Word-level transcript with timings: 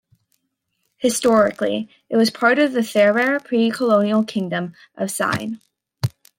Historically, 0.97 1.87
it 2.09 2.17
was 2.17 2.31
part 2.31 2.57
of 2.57 2.73
the 2.73 2.79
Serer 2.79 3.37
pre-colonial 3.45 4.23
Kingdom 4.23 4.73
of 4.95 5.11
Sine. 5.11 5.61